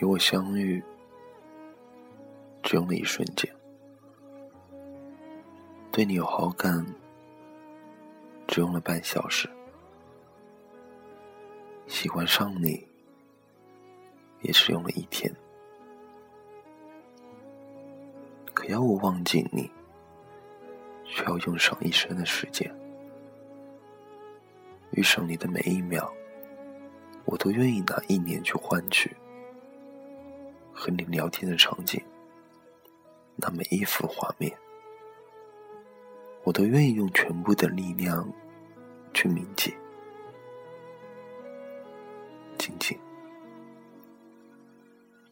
[0.00, 0.80] 你我相遇，
[2.62, 3.52] 只用了一瞬间。
[5.90, 6.86] 对你有好感，
[8.46, 9.50] 只用了半小时。
[11.88, 12.86] 喜欢上你，
[14.42, 15.34] 也只用了一天。
[18.54, 19.68] 可要我忘记你，
[21.06, 22.72] 却要用上一生的时间。
[24.92, 26.08] 遇上你的每一秒，
[27.24, 29.16] 我都愿意拿一年去换取。
[30.78, 32.00] 和你聊天的场景，
[33.34, 34.56] 那每一幅画面，
[36.44, 38.32] 我都愿意用全部的力量
[39.12, 39.74] 去铭记。
[42.56, 42.96] 静静，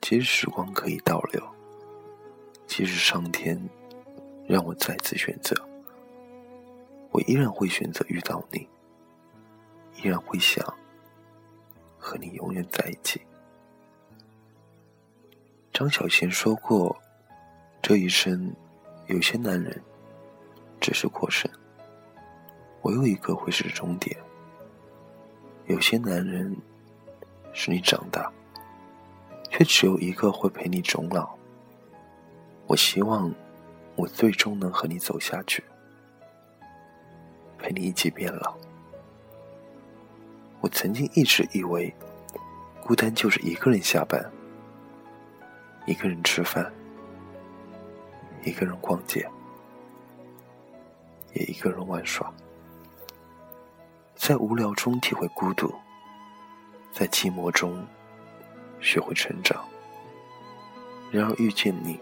[0.00, 1.46] 即使时光可以倒流，
[2.66, 3.60] 即使上天
[4.48, 5.54] 让我再次选择，
[7.10, 8.66] 我依然会选择遇到你，
[10.02, 10.64] 依然会想
[11.98, 13.20] 和你永远在一起。
[15.74, 16.96] 张小娴说过
[17.82, 18.54] ：“这一生，
[19.08, 19.82] 有些男人
[20.80, 21.50] 只是过程，
[22.82, 24.16] 唯有一个会是终点；
[25.66, 26.56] 有些男人
[27.52, 28.30] 是你长大，
[29.50, 31.34] 却只有一个会陪你终老。
[32.68, 33.34] 我希望，
[33.96, 35.64] 我最终能和你走下去，
[37.58, 38.56] 陪你一起变老。
[40.60, 41.92] 我曾经一直以为，
[42.80, 44.24] 孤单就是一个人下班。”
[45.86, 46.72] 一个人吃饭，
[48.42, 49.28] 一个人逛街，
[51.34, 52.32] 也一个人玩耍，
[54.14, 55.74] 在无聊中体会孤独，
[56.90, 57.86] 在寂寞中
[58.80, 59.62] 学会成长。
[61.10, 62.00] 然而遇见你，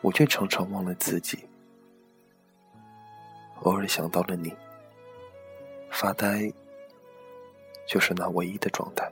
[0.00, 1.38] 我却常常忘了自己，
[3.62, 4.52] 偶尔想到了你，
[5.90, 6.52] 发呆
[7.86, 9.08] 就是那唯一的状态。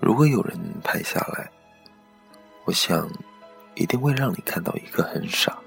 [0.00, 1.48] 如果有人拍下来。
[2.64, 3.08] 我想，
[3.74, 5.58] 一定会让你看到一个很傻、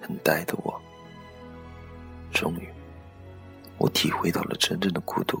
[0.00, 0.80] 很呆的我。
[2.30, 2.68] 终于，
[3.78, 5.40] 我体会到了真正的孤独，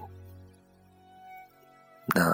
[2.14, 2.32] 那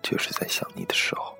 [0.00, 1.36] 就是在想你的时候。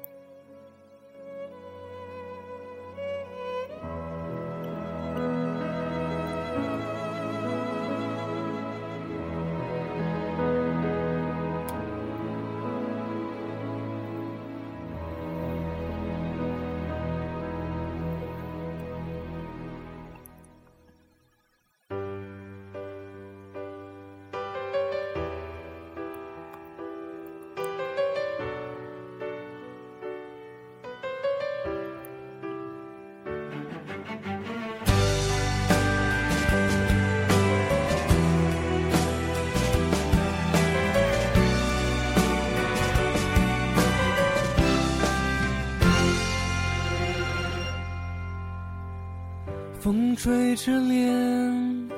[50.24, 51.90] 风吹着脸，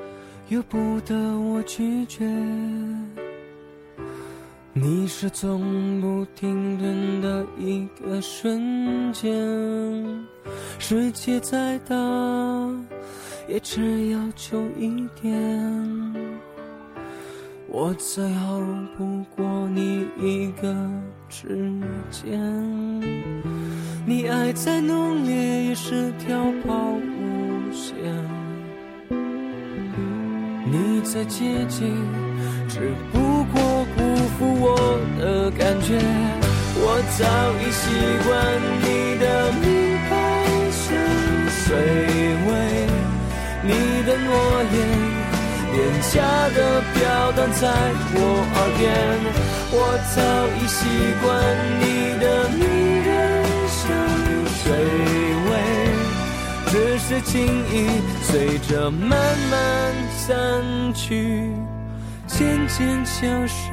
[0.48, 2.26] 由不得我拒绝。
[4.72, 9.30] 你是从不停顿的一个瞬间。
[10.80, 11.94] 世界再大，
[13.46, 16.12] 也只要求一点。
[17.68, 18.60] 我再好
[18.98, 20.74] 不过你一个
[21.28, 21.46] 指
[22.10, 22.42] 尖。
[24.04, 25.75] 你爱再浓烈，
[31.06, 31.94] 在接近，
[32.68, 33.98] 只不过辜
[34.36, 34.66] 负我
[35.18, 35.94] 的感觉。
[36.78, 36.84] 我
[37.16, 37.24] 早
[37.62, 37.84] 已习
[38.26, 38.28] 惯
[38.82, 38.84] 你
[39.22, 39.24] 的
[39.62, 39.64] 明
[40.10, 40.12] 白
[40.74, 40.84] 深
[41.62, 41.70] 邃
[42.48, 42.50] 微，
[43.62, 43.70] 你
[44.04, 44.28] 的诺
[44.74, 44.76] 言
[45.72, 45.76] 廉
[46.10, 46.14] 价
[46.54, 46.58] 的
[46.92, 46.96] 飘
[47.32, 47.62] 荡在
[48.12, 48.18] 我
[48.56, 48.82] 耳边。
[49.72, 49.74] 我
[50.12, 50.16] 早
[50.58, 50.78] 已习
[51.22, 51.24] 惯
[51.80, 51.84] 你
[52.20, 52.24] 的
[56.76, 59.08] 只是情意随着慢
[59.50, 60.62] 慢散
[60.92, 61.50] 去，
[62.26, 63.70] 渐渐消失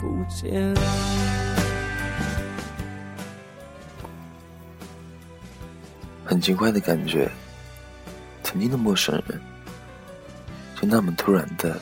[0.00, 0.74] 不见。
[6.24, 7.30] 很奇怪的感觉，
[8.42, 9.38] 曾经的陌生人，
[10.80, 11.78] 就那么突然的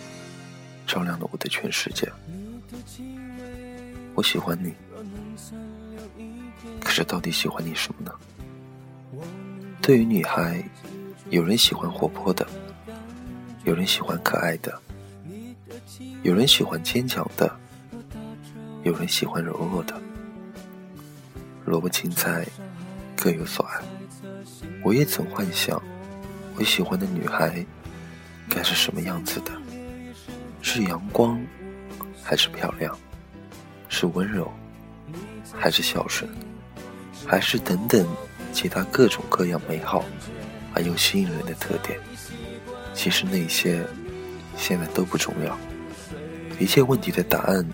[0.88, 2.10] 照亮了我的全世界。
[4.16, 4.74] 我喜欢你，
[6.80, 8.12] 可是到底喜欢你什么呢？
[9.90, 10.62] 对于女孩，
[11.30, 12.46] 有人喜欢活泼的，
[13.64, 14.80] 有人喜欢可爱的，
[16.22, 17.52] 有人喜欢坚强的，
[18.84, 20.00] 有人喜欢柔弱的。
[21.64, 22.46] 萝卜青菜
[23.16, 23.80] 各有所爱。
[24.84, 25.82] 我也曾幻想，
[26.54, 27.66] 我喜欢的女孩
[28.48, 29.50] 该是什么样子的？
[30.62, 31.44] 是阳光，
[32.22, 32.96] 还是漂亮？
[33.88, 34.48] 是温柔，
[35.52, 36.30] 还是孝顺，
[37.26, 38.06] 还是等等
[38.52, 40.04] 其他各种各样美好
[40.74, 41.98] 而又吸引人的特点？
[42.92, 43.84] 其实那些
[44.56, 45.58] 现在都不重要，
[46.58, 47.66] 一切问题的答案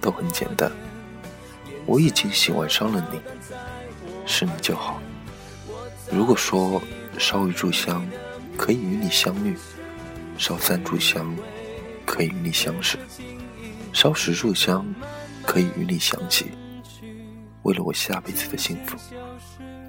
[0.00, 0.70] 都很简单。
[1.86, 3.20] 我已经喜欢上了你，
[4.26, 5.00] 是你就好。
[6.10, 6.82] 如果说
[7.18, 8.06] 烧一炷香
[8.56, 9.56] 可以与你相遇，
[10.36, 11.34] 烧三炷香
[12.04, 12.98] 可以与你相识，
[13.92, 14.84] 烧十炷香
[15.44, 16.52] 可以与你相起。
[17.62, 18.96] 为了我下辈子的幸福，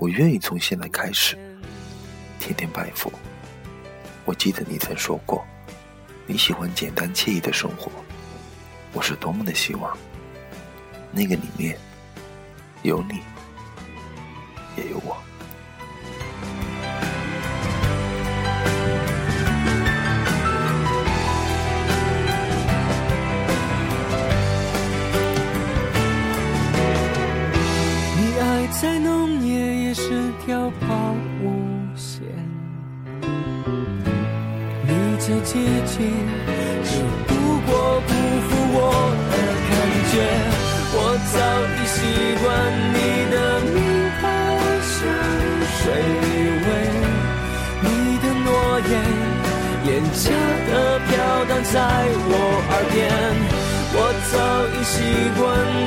[0.02, 1.38] 我愿意从现在开始
[2.40, 3.14] 天天拜佛。
[4.26, 5.46] 我记得你曾说过，
[6.26, 7.92] 你喜欢简单惬意的生活。
[8.94, 9.96] 我是多么的希望，
[11.12, 11.78] 那个里面
[12.82, 13.20] 有你，
[14.76, 15.16] 也有我。
[28.92, 29.48] 在浓烈，
[29.86, 30.04] 也是
[30.46, 31.48] 条抛物
[31.96, 32.22] 线。
[34.86, 35.56] 你再接
[35.86, 36.12] 近，
[36.84, 37.32] 只不
[37.66, 37.72] 过
[38.06, 38.12] 辜
[38.50, 38.78] 负我
[39.32, 39.34] 的
[39.70, 39.74] 感
[40.12, 40.14] 觉。
[40.94, 40.96] 我
[41.32, 41.40] 早
[41.72, 41.96] 已习
[42.44, 42.46] 惯
[42.92, 43.00] 你
[43.32, 43.36] 的
[43.72, 43.80] 名
[44.20, 44.22] 牌
[44.84, 44.94] 香
[45.80, 45.82] 水
[46.68, 46.68] 味，
[47.80, 47.88] 你
[48.20, 48.46] 的诺
[48.92, 48.92] 言，
[49.86, 50.20] 廉价
[50.68, 50.70] 的
[51.08, 51.10] 飘
[51.48, 51.74] 荡在
[52.28, 52.30] 我
[52.68, 53.00] 耳边。
[53.94, 53.96] 我
[54.34, 54.36] 早
[54.76, 54.94] 已习
[55.40, 55.40] 惯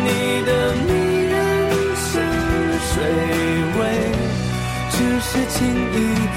[0.07, 0.09] 你
[0.47, 0.51] 的
[0.87, 0.89] 迷
[1.29, 1.35] 人
[2.95, 3.03] 水
[3.77, 3.83] 味，
[4.91, 5.59] 只是情
[5.93, 5.95] 意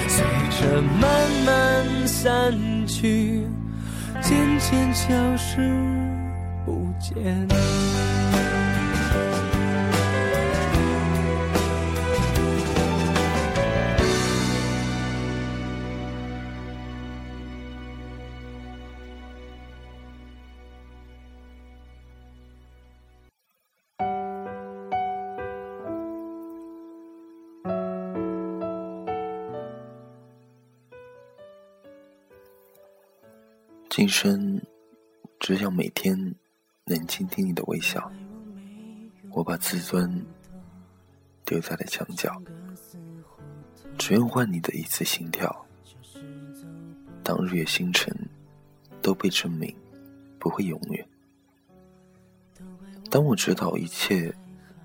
[0.07, 0.25] 随
[0.59, 1.06] 着慢
[1.45, 2.51] 慢散
[2.88, 3.44] 去，
[4.21, 5.06] 渐渐消
[5.38, 5.57] 失
[6.65, 7.48] 不见。
[33.98, 34.62] 今生
[35.40, 36.16] 只想每天
[36.86, 38.12] 能倾听你的微笑。
[39.32, 40.24] 我把自尊
[41.44, 42.40] 丢在了墙角，
[43.98, 45.66] 只愿换你的一次心跳。
[47.24, 48.16] 当日月星辰
[49.02, 49.76] 都被证明
[50.38, 51.04] 不会永远，
[53.10, 54.32] 当我知道一切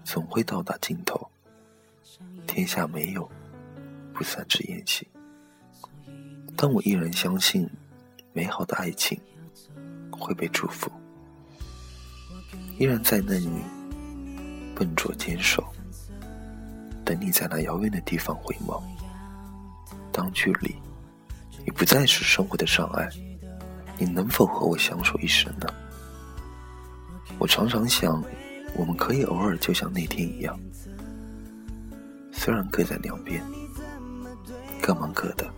[0.04, 1.30] 总会到达尽头，
[2.46, 3.30] 天下没有
[4.14, 5.06] 不散之宴席。
[6.56, 7.68] 当我依然相信
[8.32, 9.20] 美好的爱情
[10.10, 10.90] 会被祝福，
[12.78, 13.50] 依然在那里
[14.74, 15.62] 笨拙坚守，
[17.04, 18.82] 等你在那遥远的地方回眸。
[20.10, 20.74] 当距离
[21.66, 23.08] 已不再是生活的障碍，
[23.98, 25.66] 你能否和我相守一生呢？
[27.38, 28.22] 我常常想，
[28.76, 30.58] 我们可以偶尔就像那天一样，
[32.32, 33.42] 虽然各在两边，
[34.80, 35.50] 各忙各的，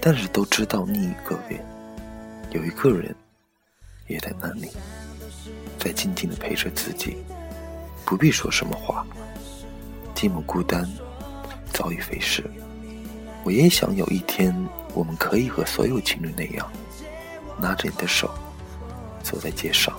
[0.00, 1.62] 但是都知道另一个边
[2.52, 3.14] 有一个人
[4.08, 4.70] 也在那里，
[5.78, 7.16] 在静静的陪着自己，
[8.04, 9.06] 不必说什么话。
[10.14, 10.86] 寂寞孤单
[11.72, 12.44] 早已飞逝，
[13.42, 14.54] 我也想有一天，
[14.94, 16.70] 我们可以和所有情侣那样，
[17.60, 18.30] 拉着你的手，
[19.22, 19.98] 走在街上，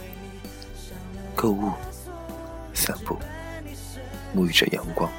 [1.35, 1.71] 购物、
[2.73, 3.17] 散步，
[4.35, 5.11] 沐浴着阳光。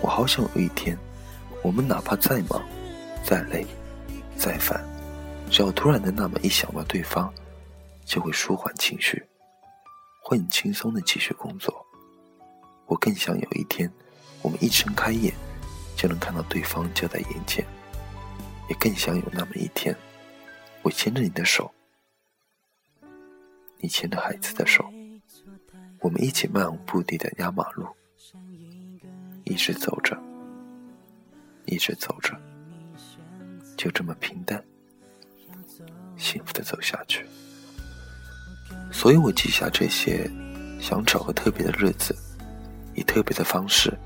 [0.00, 0.96] 我好想有一天，
[1.62, 2.62] 我们哪怕再忙、
[3.22, 3.66] 再累、
[4.36, 4.82] 再烦，
[5.48, 7.32] 只要突然的那么一想到对方，
[8.04, 9.22] 就会舒缓情绪，
[10.22, 11.84] 会很轻松的继续工作。
[12.86, 13.90] 我更想有一天，
[14.42, 15.34] 我们一睁开眼，
[15.96, 17.64] 就能看到对方就在眼前。
[18.68, 19.96] 也更想有那么一天，
[20.82, 21.72] 我牵着你的手，
[23.78, 24.84] 你牵着孩子的手，
[26.00, 27.86] 我们一起漫无目的的压马路，
[29.44, 30.14] 一直走着，
[31.64, 32.38] 一直走着，
[33.74, 34.62] 就这么平淡、
[36.18, 37.24] 幸福的走下去。
[38.92, 40.30] 所以我记下这些，
[40.80, 42.14] 想找个特别的日子，
[42.94, 43.96] 以特别的方式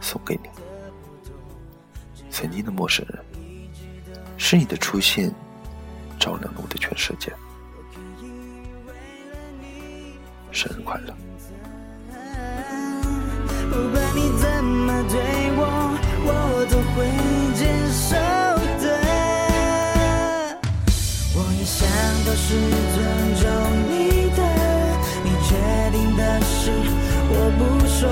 [0.00, 0.50] 送给你。
[2.30, 3.24] 曾经的陌生人，
[4.36, 5.32] 是你的出现，
[6.18, 7.32] 照亮了我的全世界。
[10.52, 11.14] 生日快乐！
[13.70, 15.16] 不管你怎么对
[15.56, 15.60] 我，
[22.48, 22.64] 是尊
[23.42, 23.44] 重
[23.90, 24.40] 你的，
[25.24, 25.56] 你决
[25.90, 26.70] 定的事
[27.28, 28.06] 我不说，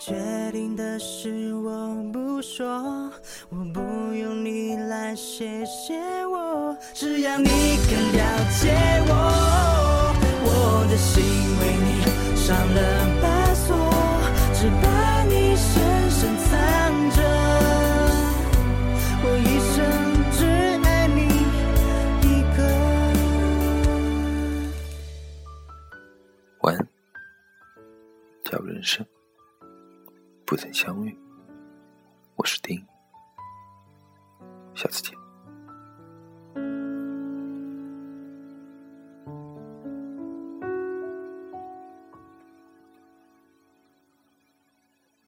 [0.00, 0.14] 决
[0.50, 2.66] 定的事我不说，
[3.50, 3.80] 我不
[4.14, 5.94] 用你来谢谢
[6.26, 8.24] 我，只要你肯了
[8.58, 8.72] 解
[9.06, 9.12] 我，
[10.42, 10.48] 我
[10.88, 11.22] 的心
[11.60, 12.00] 为你
[12.34, 12.80] 上了
[13.20, 13.76] 把锁，
[14.54, 16.50] 只把你深深藏
[17.10, 17.20] 着，
[19.22, 19.76] 我一生
[20.32, 20.40] 只
[20.82, 21.20] 爱你
[22.26, 22.26] 一
[22.56, 22.58] 个。
[26.62, 26.78] 晚安。
[28.42, 29.04] 假如人生
[30.50, 31.16] 不曾相遇
[32.34, 32.84] 我是丁。
[34.74, 35.14] 下次见。